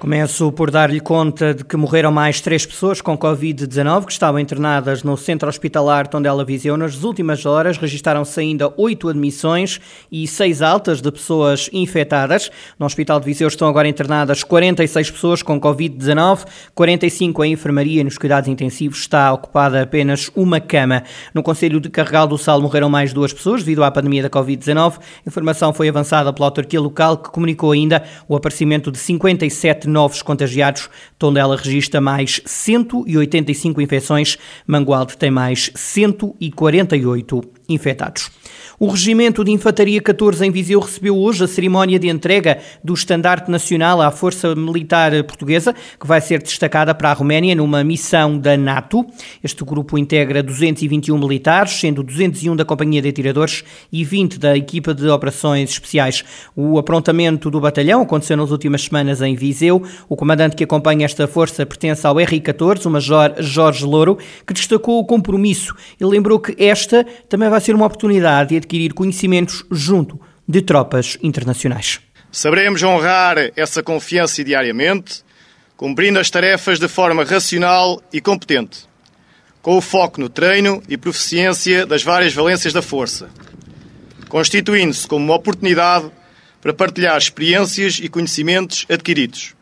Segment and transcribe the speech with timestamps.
[0.00, 5.02] Começo por dar-lhe conta de que morreram mais três pessoas com Covid-19 que estavam internadas
[5.02, 6.74] no centro hospitalar Tondela Viseu.
[6.74, 9.78] Nas últimas horas registaram-se ainda oito admissões
[10.10, 12.50] e seis altas de pessoas infectadas.
[12.78, 18.04] No Hospital de Viseu estão agora internadas 46 pessoas com Covid-19, 45 em enfermaria e
[18.04, 21.02] nos cuidados intensivos está ocupada apenas uma cama.
[21.34, 24.94] No Conselho de Carregal do Sal morreram mais duas pessoas devido à pandemia da Covid-19.
[24.96, 30.22] A informação foi avançada pela autarquia local que comunicou ainda o aparecimento de 57 novos
[30.22, 30.88] contagiados.
[31.18, 38.30] Tondela registra mais 185 infecções, Mangualde tem mais 148 infectados.
[38.82, 43.50] O Regimento de Infantaria 14 em Viseu recebeu hoje a cerimónia de entrega do Estandarte
[43.50, 48.56] Nacional à Força Militar Portuguesa, que vai ser destacada para a Roménia numa missão da
[48.56, 49.04] NATO.
[49.44, 54.94] Este grupo integra 221 militares, sendo 201 da Companhia de Atiradores e 20 da equipa
[54.94, 56.24] de operações especiais.
[56.56, 59.82] O aprontamento do batalhão aconteceu nas últimas semanas em Viseu.
[60.08, 64.98] O comandante que acompanha esta força pertence ao RI-14, o Major Jorge Louro, que destacou
[64.98, 70.20] o compromisso e lembrou que esta também vai ser uma oportunidade de adquirir conhecimentos junto
[70.46, 72.00] de tropas internacionais.
[72.30, 75.24] Saberemos honrar essa confiança diariamente,
[75.76, 78.88] cumprindo as tarefas de forma racional e competente,
[79.60, 83.28] com o foco no treino e proficiência das várias valências da força,
[84.28, 86.08] constituindo-se como uma oportunidade
[86.62, 89.56] para partilhar experiências e conhecimentos adquiridos,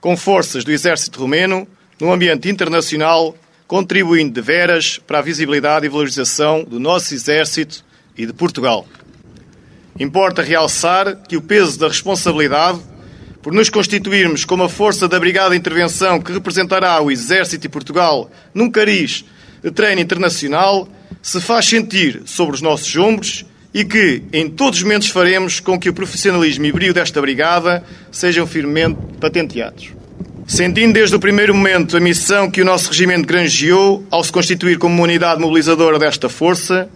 [0.00, 1.68] com forças do exército romeno
[2.00, 3.36] no ambiente internacional,
[3.68, 7.84] contribuindo de veras para a visibilidade e valorização do nosso exército
[8.16, 8.86] e de Portugal.
[9.98, 12.80] Importa realçar que o peso da responsabilidade
[13.42, 17.68] por nos constituirmos como a força da Brigada de Intervenção que representará o Exército de
[17.68, 19.24] Portugal num cariz
[19.62, 20.88] de treino internacional
[21.20, 25.78] se faz sentir sobre os nossos ombros e que, em todos os momentos, faremos com
[25.78, 29.88] que o profissionalismo e brilho desta Brigada sejam firmemente patenteados.
[30.46, 34.78] Sentindo desde o primeiro momento a missão que o nosso regimento granjeou ao se constituir
[34.78, 36.90] como uma unidade mobilizadora desta força,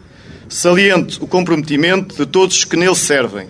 [0.48, 3.48] saliente o comprometimento de todos que nele servem.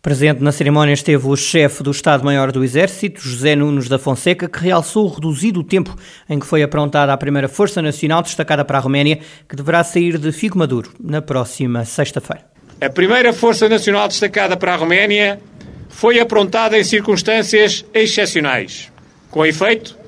[0.00, 4.60] Presente na cerimónia esteve o chefe do Estado-Maior do Exército, José Nunes da Fonseca, que
[4.60, 5.96] realçou o reduzido tempo
[6.30, 9.18] em que foi aprontada a primeira Força Nacional destacada para a Roménia,
[9.48, 12.44] que deverá sair de Figo Maduro na próxima sexta-feira.
[12.80, 15.40] A primeira Força Nacional destacada para a Roménia
[15.88, 18.92] foi aprontada em circunstâncias excepcionais.
[19.28, 19.98] Com efeito,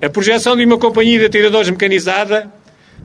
[0.00, 2.48] a projeção de uma companhia de atiradores mecanizada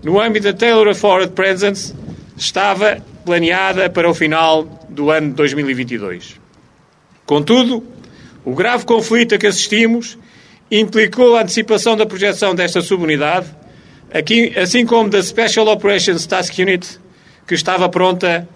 [0.04, 1.92] no âmbito da Taylor Forward Presence
[2.38, 6.40] estava planeada para o final do ano de 2022.
[7.26, 7.84] Contudo,
[8.44, 10.18] o grave conflito a que assistimos
[10.70, 13.48] implicou a antecipação da projeção desta subunidade,
[14.62, 17.00] assim como da Special Operations Task Unit,
[17.48, 18.48] que estava pronta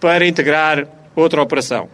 [0.00, 1.88] para integrar outra operação.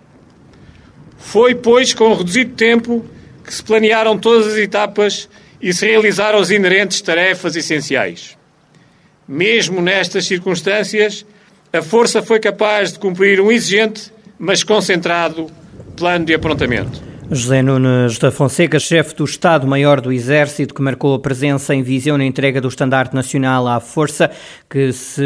[1.19, 3.05] Foi, pois, com reduzido tempo
[3.45, 5.29] que se planearam todas as etapas
[5.61, 8.40] e se realizaram as inerentes tarefas essenciais.
[9.33, 11.25] Mesmo nestas circunstâncias,
[11.73, 15.47] a Força foi capaz de cumprir um exigente, mas concentrado,
[15.97, 17.10] plano de aprontamento.
[17.33, 22.19] José Nunes da Fonseca, chefe do Estado-Maior do Exército, que marcou a presença em Viseu
[22.19, 24.33] na entrega do Estandarte Nacional à Força,
[24.69, 25.23] que se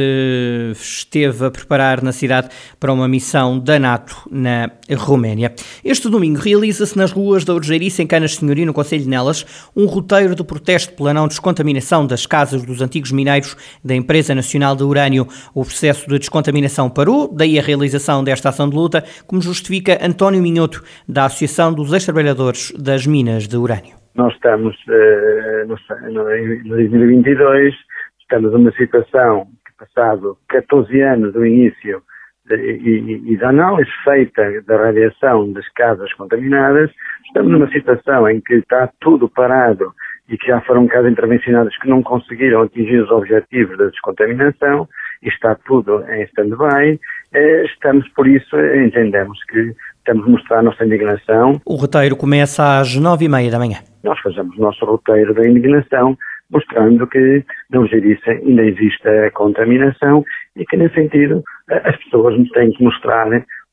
[0.75, 5.55] esteve a preparar na cidade para uma missão da NATO na Roménia.
[5.83, 9.87] Este domingo realiza-se nas ruas da Urgeiriça, em Canas Senhoria, no Conselho de Nelas, um
[9.87, 14.83] roteiro de protesto pela não descontaminação das casas dos antigos mineiros da Empresa Nacional de
[14.83, 15.27] Urânio.
[15.55, 20.43] O processo de descontaminação parou, daí a realização desta ação de luta, como justifica António
[20.43, 23.95] Minhoto, da Associação dos ex-trabalhadores das minas de urânio.
[24.15, 24.77] Nós estamos
[25.67, 27.75] no, em 2022,
[28.21, 32.03] estamos numa situação que, passado 14 anos do início
[32.47, 36.91] de, e, e da análise feita da radiação das casas contaminadas,
[37.27, 39.93] estamos numa situação em que está tudo parado
[40.29, 44.89] e que já foram casas intervencionadas que não conseguiram atingir os objetivos da descontaminação
[45.23, 46.99] e está tudo em stand-by.
[47.33, 49.75] Eh, estamos, por isso, entendemos que
[50.05, 51.61] Temos a mostrar a nossa indignação.
[51.65, 53.79] O roteiro começa às nove e meia da manhã.
[54.03, 56.17] Nós fazemos o nosso roteiro da indignação,
[56.51, 60.25] mostrando que na Algeriça ainda existe a contaminação
[60.57, 63.27] e que, nesse sentido, as pessoas têm que mostrar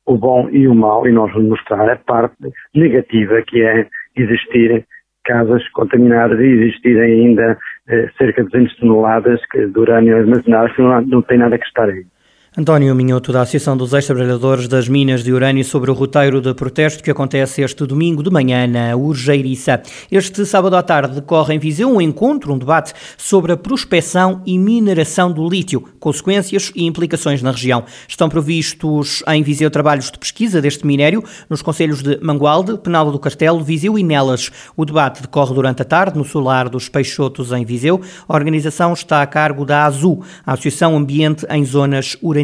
[0.06, 2.36] o bom e o mau e nós vamos mostrar a parte
[2.74, 3.86] negativa que é
[4.16, 4.84] existir
[5.24, 7.56] casas contaminadas e existir ainda
[7.88, 11.88] eh, cerca de 200 toneladas de urânio armazenado que não, não tem nada que estar
[11.88, 12.04] aí.
[12.54, 17.02] António Minhoto, da Associação dos Ex-Trabalhadores das Minas de Urânio, sobre o roteiro de protesto
[17.02, 19.80] que acontece este domingo de manhã na Urgeiriça.
[20.10, 24.58] Este sábado à tarde decorre em Viseu um encontro, um debate sobre a prospecção e
[24.58, 27.84] mineração do lítio, consequências e implicações na região.
[28.06, 33.18] Estão previstos em Viseu trabalhos de pesquisa deste minério nos conselhos de Mangualde, Penal do
[33.18, 34.50] Castelo, Viseu e Nelas.
[34.76, 37.98] O debate decorre durante a tarde no solar dos Peixotos, em Viseu.
[38.28, 42.41] A organização está a cargo da AZU, a Associação Ambiente em Zonas Urânicas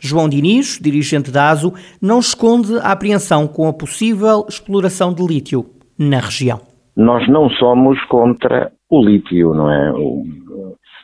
[0.00, 5.66] João Diniz, dirigente da ASO, não esconde a apreensão com a possível exploração de lítio
[5.98, 6.60] na região.
[6.96, 9.92] Nós não somos contra o lítio, não é?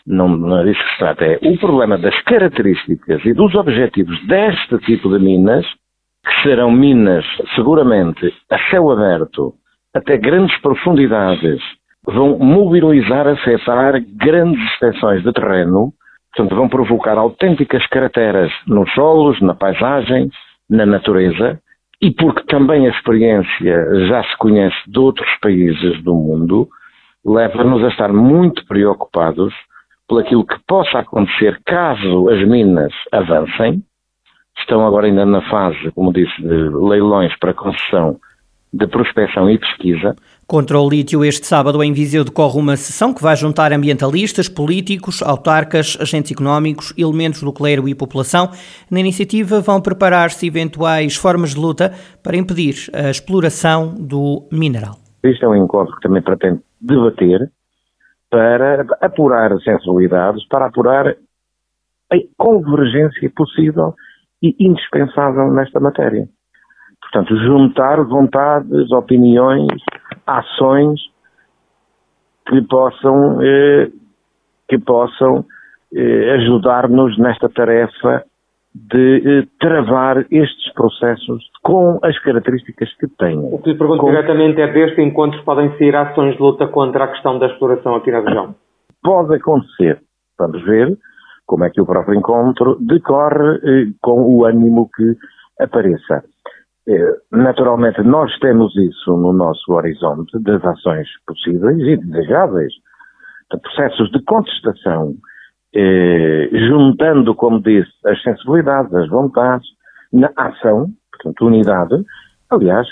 [0.07, 1.25] Não, não é disso que se trata.
[1.25, 5.65] É o problema das características e dos objetivos deste tipo de minas,
[6.25, 7.25] que serão minas
[7.55, 9.55] seguramente a céu aberto,
[9.95, 11.61] até grandes profundidades,
[12.05, 15.93] vão mobilizar, afetar grandes extensões de terreno
[16.35, 20.31] Portanto, vão provocar autênticas crateras nos solos, na paisagem,
[20.69, 21.61] na natureza,
[22.03, 26.69] e porque também a experiência já se conhece de outros países do mundo,
[27.25, 29.55] leva-nos a estar muito preocupados
[30.09, 33.83] por aquilo que possa acontecer caso as minas avancem.
[34.59, 38.19] Estão agora ainda na fase, como disse, de leilões para concessão
[38.73, 40.17] de prospecção e pesquisa.
[40.47, 45.23] Contra o lítio, este sábado em Viseu decorre uma sessão que vai juntar ambientalistas, políticos,
[45.23, 48.51] autarcas, agentes económicos, elementos do clero e população.
[48.91, 54.97] Na iniciativa vão preparar-se eventuais formas de luta para impedir a exploração do mineral.
[55.23, 57.51] Este é um encontro que também pretende debater
[58.31, 63.95] para apurar sensibilidades, para apurar a convergência possível
[64.43, 66.29] e indispensável nesta matéria.
[67.01, 69.69] Portanto, juntar vontades, opiniões,
[70.27, 71.01] ações
[72.47, 73.91] que possam, eh,
[74.69, 75.45] que possam
[75.95, 78.25] eh, ajudar-nos nesta tarefa
[78.75, 83.39] de eh, travar estes processos com as características que têm.
[83.39, 84.11] O que lhe pergunto com...
[84.11, 88.11] diretamente é deste encontro podem sair ações de luta contra a questão da exploração aqui
[88.11, 88.55] na região?
[89.03, 90.01] Pode acontecer.
[90.39, 90.99] Vamos ver
[91.47, 95.17] como é que o próprio encontro decorre eh, com o ânimo que
[95.61, 96.25] apareça.
[96.87, 102.73] É, naturalmente, nós temos isso no nosso horizonte das ações possíveis e desejáveis,
[103.51, 105.15] de processos de contestação,
[105.75, 109.67] eh, juntando, como disse, as sensibilidades, as vontades,
[110.13, 112.05] na ação, portanto, unidade.
[112.51, 112.87] Aliás,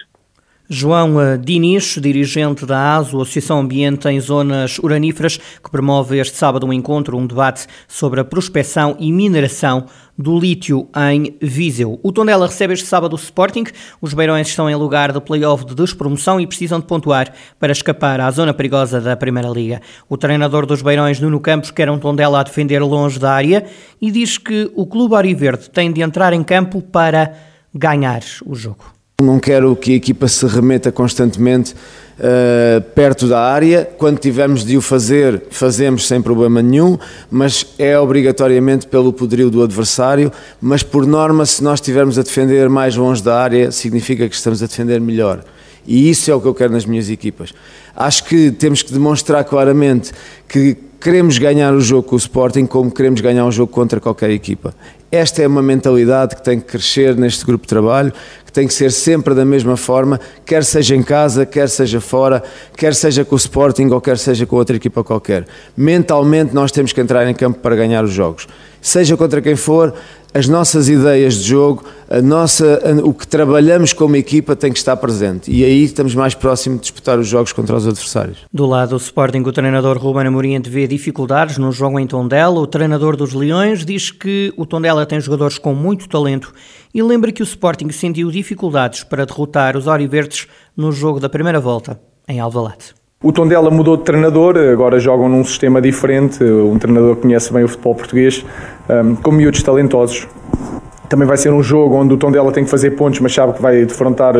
[0.69, 6.67] João eh, Diniz, dirigente da ASO, Associação Ambiente em Zonas Uraníferas, que promove este sábado
[6.67, 9.87] um encontro, um debate sobre a prospecção e mineração
[10.17, 11.99] do lítio em Viseu.
[12.03, 13.65] O Tondela recebe este sábado o Sporting.
[14.01, 18.21] Os beirões estão em lugar de play-off de despromoção e precisam de pontuar para escapar
[18.21, 19.81] à zona perigosa da Primeira Liga.
[20.09, 23.67] O treinador dos beirões, Nuno Campos, quer um Tondela a defender longe da área
[24.01, 27.35] e diz que o clube Ariverde tem de entrar em campo para
[27.75, 29.02] ganhar o jogo.
[29.23, 31.75] Não quero que a equipa se remeta constantemente
[32.19, 33.89] uh, perto da área.
[33.97, 36.99] Quando tivermos de o fazer, fazemos sem problema nenhum,
[37.31, 40.33] mas é obrigatoriamente pelo poderio do adversário.
[40.61, 44.63] Mas por norma, se nós estivermos a defender mais longe da área, significa que estamos
[44.63, 45.45] a defender melhor.
[45.87, 47.53] E isso é o que eu quero nas minhas equipas.
[47.95, 50.13] Acho que temos que demonstrar claramente
[50.49, 54.31] que queremos ganhar o jogo com o Sporting como queremos ganhar um jogo contra qualquer
[54.31, 54.75] equipa.
[55.13, 58.11] Esta é uma mentalidade que tem que crescer neste grupo de trabalho,
[58.47, 62.43] que tem que ser sempre da mesma forma, quer seja em casa, quer seja fora,
[62.75, 65.47] quer seja com o Sporting ou quer seja com outra equipa qualquer.
[65.77, 68.49] Mentalmente nós temos que entrar em campo para ganhar os jogos.
[68.83, 69.95] Seja contra quem for,
[70.35, 74.97] as nossas ideias de jogo, a nossa, o que trabalhamos como equipa tem que estar
[74.97, 75.53] presente.
[75.53, 78.39] E aí estamos mais próximos de disputar os jogos contra os adversários.
[78.53, 82.59] Do lado do Sporting, o treinador Ruben Amorim vê dificuldades no jogo em Tondela.
[82.59, 86.53] O treinador dos Leões diz que o Tondela tem jogadores com muito talento
[86.93, 91.61] e lembra que o Sporting sentiu dificuldades para derrotar os Oriverdes no jogo da primeira
[91.61, 93.02] volta em Alvalade.
[93.23, 97.63] O Tondela mudou de treinador, agora jogam num sistema diferente, um treinador que conhece bem
[97.63, 98.45] o futebol português,
[98.91, 100.27] um, com miúdos talentosos.
[101.09, 103.63] Também vai ser um jogo onde o Tondela tem que fazer pontos, mas sabe que
[103.63, 104.35] vai defrontar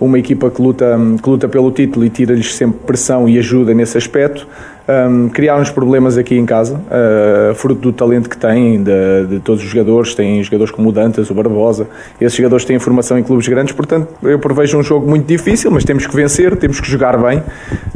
[0.00, 3.98] uma equipa que luta, que luta pelo título e tira-lhes sempre pressão e ajuda nesse
[3.98, 4.46] aspecto
[4.88, 9.62] um, criaram-nos problemas aqui em casa, uh, fruto do talento que têm, de, de, todos
[9.62, 11.88] os jogadores, têm jogadores como o Dantas, o Barbosa,
[12.20, 15.84] esses jogadores têm formação em clubes grandes, portanto eu prevejo um jogo muito difícil, mas
[15.84, 17.42] temos que vencer, temos que jogar bem,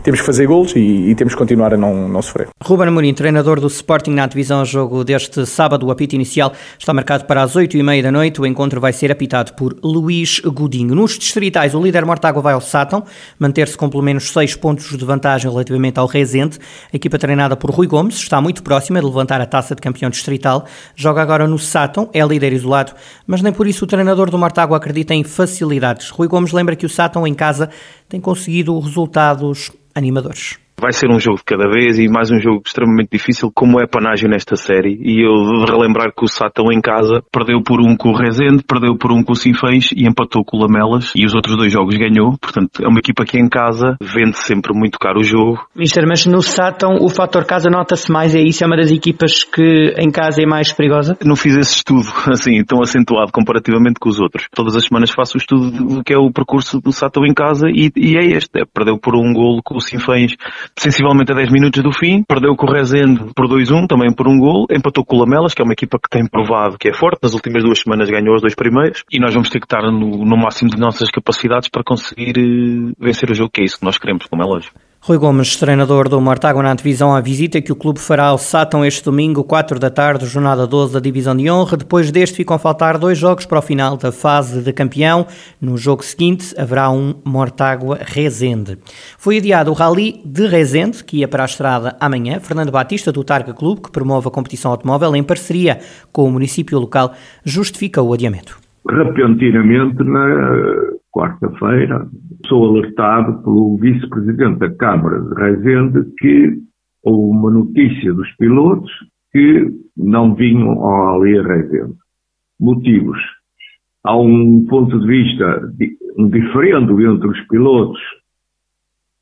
[0.02, 2.48] temos que fazer golos e, e temos que continuar a não, não sofrer.
[2.62, 7.24] Ruben Amorim, treinador do Sporting na divisão jogo deste sábado, o apito inicial está marcado
[7.24, 10.94] para as 8h30 da noite, o encontro vai ser apitado por Luís Godinho.
[10.94, 13.04] Nos distritais, o líder Mortágua vai ao Sátão,
[13.38, 16.58] manter-se com pelo menos 6 pontos de vantagem relativamente ao Rezende,
[16.92, 20.10] A equipa treinada por Rui Gomes está muito próxima de levantar a taça de campeão
[20.10, 20.66] distrital.
[20.94, 22.92] Joga agora no Sátão, é líder isolado,
[23.26, 26.10] mas nem por isso o treinador do Martágua acredita em facilidades.
[26.10, 27.70] Rui Gomes lembra que o Sátão em casa
[28.08, 30.65] tem conseguido resultados animadores.
[30.78, 33.86] Vai ser um jogo de cada vez e mais um jogo extremamente difícil, como é
[33.86, 35.00] Panágio nesta série.
[35.00, 38.62] E eu de relembrar que o Sátão em casa perdeu por um com o Rezende,
[38.62, 41.12] perdeu por um com o Sinfãs e empatou com o Lamelas.
[41.16, 42.36] E os outros dois jogos ganhou.
[42.38, 45.66] Portanto, é uma equipa que em casa vende sempre muito caro o jogo.
[45.74, 48.34] Mister, mas no Sátão o fator casa nota-se mais.
[48.34, 48.62] É isso?
[48.62, 51.16] É uma das equipas que em casa é mais perigosa?
[51.24, 54.46] Não fiz esse estudo assim tão acentuado comparativamente com os outros.
[54.54, 57.66] Todas as semanas faço o estudo do que é o percurso do Sátão em casa
[57.68, 58.60] e, e é este.
[58.60, 60.36] É, perdeu por um golo com o Sinfãs
[60.78, 64.38] sensivelmente a 10 minutos do fim, perdeu com o Rezende por 2-1, também por um
[64.38, 67.18] gol, empatou com o Lamelas, que é uma equipa que tem provado que é forte,
[67.22, 70.24] nas últimas duas semanas ganhou os dois primeiros, e nós vamos ter que estar no,
[70.24, 73.84] no máximo de nossas capacidades para conseguir uh, vencer o jogo, que é isso que
[73.84, 74.78] nós queremos, como é lógico.
[75.06, 78.84] Rui Gomes, treinador do Mortágua na divisão à visita que o clube fará ao Sátão
[78.84, 81.76] este domingo, 4 da tarde, jornada 12 da divisão de honra.
[81.76, 85.24] Depois deste ficam a faltar dois jogos para o final da fase de campeão.
[85.60, 88.78] No jogo seguinte haverá um Mortágua Rezende.
[89.16, 92.40] Foi adiado o Rally de Rezende, que ia para a estrada amanhã.
[92.40, 95.78] Fernando Batista, do Targa Clube, que promove a competição automóvel em parceria
[96.10, 98.58] com o município local, justifica o adiamento.
[98.90, 102.06] Repentinamente, na quarta-feira,
[102.46, 106.58] sou alertado pelo vice-presidente da Câmara de Rezende que
[107.02, 108.90] houve uma notícia dos pilotos
[109.32, 111.94] que não vinham ali a Rezende.
[112.60, 113.18] Motivos.
[114.04, 115.72] Há um ponto de vista
[116.30, 118.00] diferendo entre os pilotos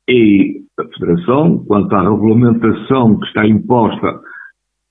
[0.09, 4.19] e a Federação quanto à regulamentação que está imposta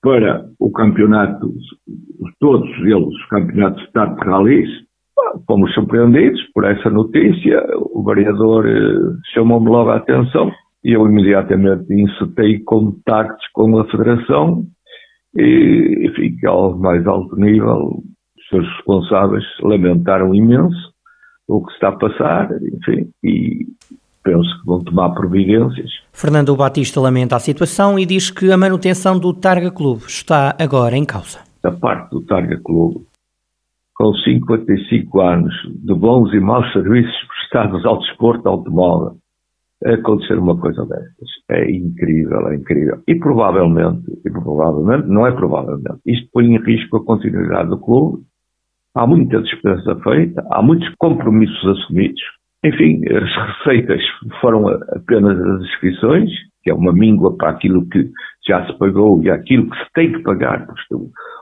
[0.01, 1.53] para o campeonato,
[2.39, 4.69] todos eles, os campeonatos de start de rallies,
[5.47, 7.63] fomos surpreendidos por essa notícia.
[7.93, 10.51] O vereador eh, chamou-me logo a atenção
[10.83, 14.65] e eu imediatamente incitei contactos com a Federação
[15.35, 18.03] e, enfim, ao mais alto nível,
[18.37, 20.93] os seus responsáveis lamentaram imenso
[21.47, 23.65] o que está a passar, enfim, e
[24.23, 25.91] penso que vão tomar providências.
[26.11, 30.97] Fernando Batista lamenta a situação e diz que a manutenção do Targa Clube está agora
[30.97, 31.39] em causa.
[31.61, 33.05] Da parte do Targa Clube,
[33.95, 39.17] com 55 anos de bons e maus serviços prestados ao desporto automóvel,
[39.85, 41.29] acontecer uma coisa destas.
[41.49, 43.01] É incrível, é incrível.
[43.07, 48.23] E provavelmente, e provavelmente, não é provavelmente, isto põe em risco a continuidade do clube.
[48.95, 52.21] Há muita despesa feita, há muitos compromissos assumidos.
[52.63, 53.29] Enfim, as
[53.63, 54.01] receitas
[54.41, 56.29] foram apenas as inscrições,
[56.63, 58.09] que é uma míngua para aquilo que
[58.47, 60.95] já se pagou e aquilo que se tem que pagar, porque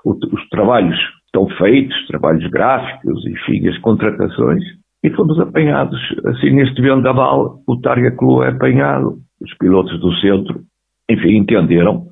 [0.06, 0.98] os trabalhos
[1.34, 4.64] estão feitos, trabalhos gráficos, enfim, as contratações,
[5.04, 10.62] e fomos apanhados, assim, neste vendaval, o Targa Clube é apanhado, os pilotos do centro,
[11.10, 12.06] enfim, entenderam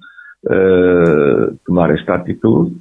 [0.45, 2.75] uh, tomar esta atitude,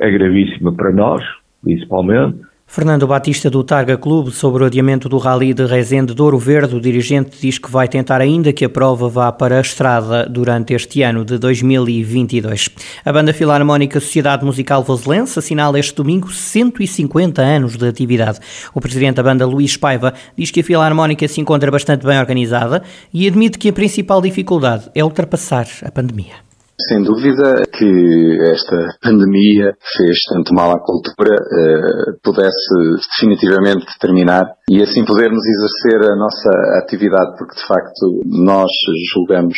[0.00, 1.22] é gravíssima para nós,
[1.62, 2.40] principalmente,
[2.72, 6.74] Fernando Batista do Targa Clube sobre o adiamento do Rally de Rezende de Ouro Verde,
[6.74, 10.72] o dirigente diz que vai tentar ainda que a prova vá para a estrada durante
[10.72, 12.70] este ano de 2022.
[13.04, 18.38] A banda filarmónica Sociedade Musical Voselense assinala este domingo 150 anos de atividade.
[18.72, 22.82] O presidente da banda, Luís Paiva, diz que a filarmónica se encontra bastante bem organizada
[23.12, 26.51] e admite que a principal dificuldade é ultrapassar a pandemia.
[26.80, 32.74] Sem dúvida que esta pandemia fez tanto mal à cultura, eh, pudesse
[33.10, 36.50] definitivamente terminar e assim podermos exercer a nossa
[36.82, 38.70] atividade, porque de facto nós
[39.14, 39.56] julgamos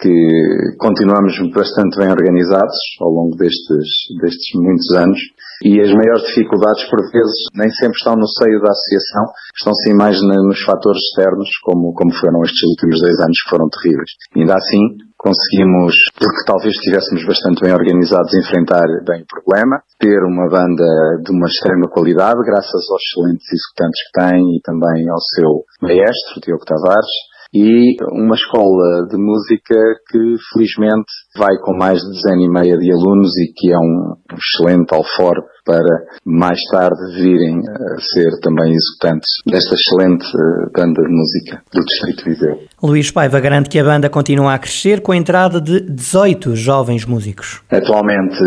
[0.00, 3.86] que continuamos bastante bem organizados ao longo destes,
[4.20, 5.20] destes muitos anos
[5.62, 9.24] e as maiores dificuldades, por vezes, nem sempre estão no seio da associação,
[9.54, 13.68] estão sim mais nos fatores externos, como, como foram estes últimos dois anos que foram
[13.68, 14.10] terríveis.
[14.34, 14.80] Ainda assim,
[15.20, 20.88] conseguimos, porque talvez estivéssemos bastante bem organizados, enfrentar bem o problema, ter uma banda
[21.20, 26.40] de uma extrema qualidade, graças aos excelentes executantes que tem e também ao seu maestro,
[26.40, 27.12] Diogo Tavares,
[27.52, 29.74] e uma escola de música
[30.08, 34.14] que felizmente vai com mais de dezena e meia de alunos e que é um
[34.36, 41.10] excelente alforre para mais tarde virem a ser também executantes desta excelente eh, banda de
[41.10, 42.58] música do Distrito Viseu.
[42.82, 47.04] Luís Paiva garante que a banda continua a crescer com a entrada de 18 jovens
[47.04, 47.62] músicos.
[47.70, 48.38] Atualmente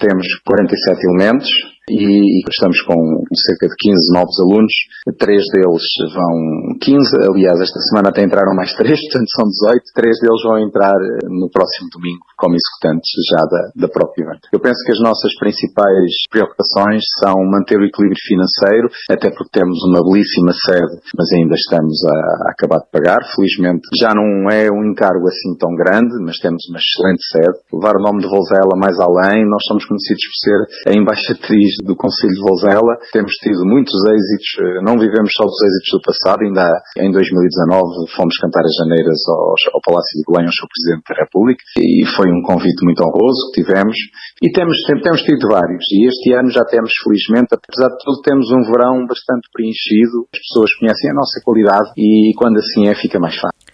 [0.00, 1.48] temos 47 elementos,
[1.88, 2.98] e, estamos com
[3.34, 4.72] cerca de 15 novos alunos,
[5.18, 10.18] três deles vão, 15, aliás, esta semana até entraram mais três, portanto são 18, três
[10.20, 14.48] deles vão entrar eh, no próximo domingo como executantes já da, da própria evento.
[14.52, 19.78] Eu penso que as nossas principais preocupações são manter o equilíbrio financeiro, até porque temos
[19.88, 22.16] uma belíssima sede, mas ainda estamos a,
[22.48, 23.20] a acabar de pagar.
[23.34, 27.56] Felizmente já não é um encargo assim tão grande, mas temos uma excelente sede.
[27.72, 31.96] Levar o nome de Volzela mais além, nós somos conhecidos por ser a embaixatriz do
[31.96, 32.92] Conselho de Volzela.
[33.12, 36.66] Temos tido muitos êxitos, eh, não vivemos só dos êxitos do passado, ainda
[36.98, 40.68] em 2019 fomos cantar as janeiras ao, ao Palácio de Belém ao Sr.
[40.68, 43.96] Presidente da República e foi foi um convite muito honroso que tivemos
[44.42, 45.84] e temos, temos tido vários.
[45.92, 50.26] E este ano já temos, felizmente, apesar de tudo, temos um verão bastante preenchido.
[50.34, 53.65] As pessoas conhecem a nossa qualidade e quando assim é, fica mais fácil.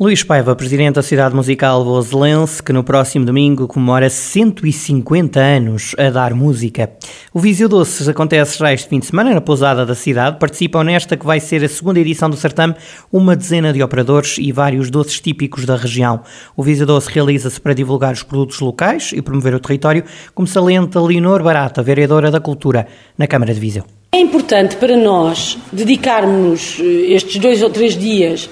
[0.00, 6.08] Luís Paiva, presidente da Cidade Musical Voselense, que no próximo domingo comemora 150 anos a
[6.08, 6.92] dar música.
[7.34, 10.38] O Viseu Doces acontece já este fim de semana na pousada da cidade.
[10.38, 12.76] Participam nesta que vai ser a segunda edição do certame
[13.12, 16.22] uma dezena de operadores e vários doces típicos da região.
[16.56, 21.00] O Viseu Doce realiza-se para divulgar os produtos locais e promover o território, como salienta
[21.00, 22.86] Leonor Barata, vereadora da Cultura
[23.18, 23.82] na Câmara de Viseu.
[24.12, 28.48] É importante para nós dedicarmos eh, estes dois ou três dias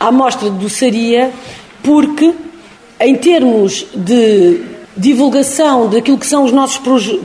[0.00, 1.30] à mostra de doçaria,
[1.82, 2.32] porque,
[2.98, 4.62] em termos de
[4.96, 6.78] divulgação daquilo que são os nossos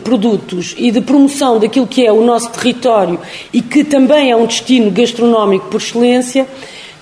[0.03, 3.20] produtos e de promoção daquilo que é o nosso território
[3.51, 6.48] e que também é um destino gastronómico por excelência,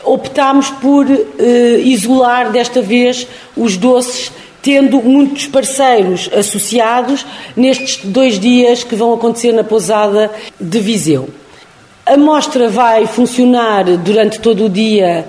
[0.03, 7.25] optámos por eh, isolar desta vez os doces, tendo muitos parceiros associados
[7.55, 11.29] nestes dois dias que vão acontecer na pousada de Viseu.
[12.05, 15.25] A mostra vai funcionar durante todo o dia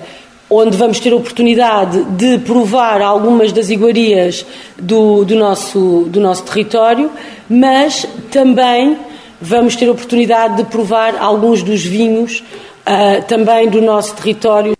[0.49, 4.45] onde vamos ter a oportunidade de provar algumas das iguarias
[4.79, 7.09] do, do, nosso, do nosso território,
[7.49, 8.97] mas também
[9.41, 14.75] vamos ter a oportunidade de provar alguns dos vinhos uh, também do nosso território.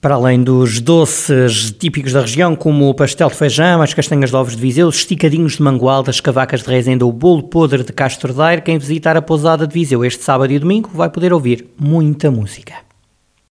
[0.00, 4.36] Para além dos doces típicos da região, como o pastel de feijão, as castanhas de
[4.36, 7.92] ovos de Viseu, os esticadinhos de mangual, das cavacas de Rezenda, o bolo podre de
[7.92, 11.68] Castro Daire, quem visitar a pousada de Viseu este sábado e domingo vai poder ouvir
[11.78, 12.91] muita música.